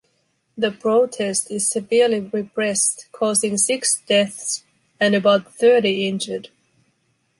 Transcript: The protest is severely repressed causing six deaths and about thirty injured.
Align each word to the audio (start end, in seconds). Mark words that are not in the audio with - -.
The 0.57 0.71
protest 0.71 1.51
is 1.51 1.69
severely 1.69 2.21
repressed 2.21 3.05
causing 3.11 3.55
six 3.59 4.01
deaths 4.07 4.63
and 4.99 5.13
about 5.13 5.53
thirty 5.53 6.07
injured. 6.07 6.49